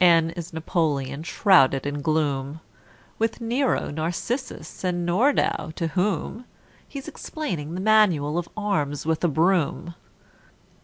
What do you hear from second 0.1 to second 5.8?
is =N=apoleon, shrouded in gloom, With =N=ero, =N=arcissus, and =N=ordau,